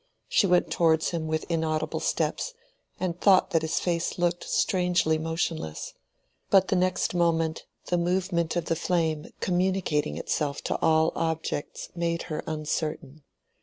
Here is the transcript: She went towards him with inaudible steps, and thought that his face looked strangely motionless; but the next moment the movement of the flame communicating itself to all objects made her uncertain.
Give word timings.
She 0.27 0.47
went 0.47 0.71
towards 0.71 1.11
him 1.11 1.27
with 1.27 1.45
inaudible 1.47 1.99
steps, 1.99 2.55
and 2.99 3.21
thought 3.21 3.51
that 3.51 3.61
his 3.61 3.79
face 3.79 4.17
looked 4.17 4.45
strangely 4.49 5.19
motionless; 5.19 5.93
but 6.49 6.69
the 6.69 6.75
next 6.75 7.13
moment 7.13 7.65
the 7.85 7.99
movement 7.99 8.55
of 8.55 8.65
the 8.65 8.75
flame 8.75 9.27
communicating 9.41 10.17
itself 10.17 10.63
to 10.63 10.77
all 10.81 11.11
objects 11.15 11.89
made 11.95 12.23
her 12.33 12.41
uncertain. 12.47 13.21